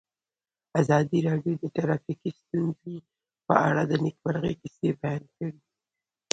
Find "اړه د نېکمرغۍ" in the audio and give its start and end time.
3.67-4.55